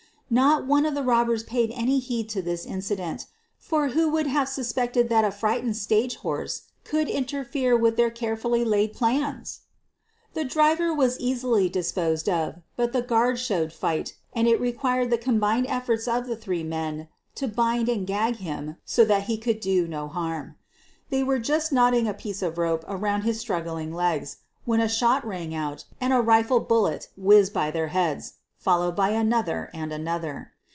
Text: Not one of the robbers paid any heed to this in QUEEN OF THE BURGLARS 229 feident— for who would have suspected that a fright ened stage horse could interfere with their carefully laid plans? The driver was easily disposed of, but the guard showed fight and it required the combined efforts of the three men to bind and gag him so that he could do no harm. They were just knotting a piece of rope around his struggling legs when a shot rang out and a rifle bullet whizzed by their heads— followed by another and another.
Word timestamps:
Not 0.33 0.65
one 0.65 0.85
of 0.85 0.95
the 0.95 1.03
robbers 1.03 1.43
paid 1.43 1.71
any 1.73 1.99
heed 1.99 2.29
to 2.29 2.41
this 2.41 2.63
in 2.63 2.75
QUEEN 2.79 2.79
OF 2.79 2.87
THE 2.87 2.95
BURGLARS 2.95 3.23
229 3.69 3.89
feident— 3.91 3.91
for 3.91 3.93
who 3.93 4.09
would 4.13 4.27
have 4.27 4.47
suspected 4.47 5.09
that 5.09 5.25
a 5.25 5.29
fright 5.29 5.65
ened 5.65 5.75
stage 5.75 6.15
horse 6.15 6.61
could 6.85 7.09
interfere 7.09 7.75
with 7.75 7.97
their 7.97 8.09
carefully 8.09 8.63
laid 8.63 8.93
plans? 8.93 9.63
The 10.33 10.45
driver 10.45 10.93
was 10.93 11.19
easily 11.19 11.67
disposed 11.67 12.29
of, 12.29 12.59
but 12.77 12.93
the 12.93 13.01
guard 13.01 13.39
showed 13.39 13.73
fight 13.73 14.15
and 14.31 14.47
it 14.47 14.61
required 14.61 15.09
the 15.09 15.17
combined 15.17 15.65
efforts 15.67 16.07
of 16.07 16.25
the 16.27 16.37
three 16.37 16.63
men 16.63 17.09
to 17.35 17.49
bind 17.49 17.89
and 17.89 18.07
gag 18.07 18.37
him 18.37 18.77
so 18.85 19.03
that 19.03 19.23
he 19.23 19.37
could 19.37 19.59
do 19.59 19.85
no 19.85 20.07
harm. 20.07 20.55
They 21.09 21.23
were 21.25 21.39
just 21.39 21.73
knotting 21.73 22.07
a 22.07 22.13
piece 22.13 22.41
of 22.41 22.57
rope 22.57 22.85
around 22.87 23.23
his 23.23 23.41
struggling 23.41 23.93
legs 23.93 24.37
when 24.63 24.79
a 24.79 24.87
shot 24.87 25.27
rang 25.27 25.53
out 25.53 25.83
and 25.99 26.13
a 26.13 26.21
rifle 26.21 26.61
bullet 26.61 27.09
whizzed 27.17 27.51
by 27.51 27.69
their 27.69 27.89
heads— 27.89 28.35
followed 28.71 28.95
by 28.95 29.09
another 29.09 29.71
and 29.73 29.91
another. 29.91 30.51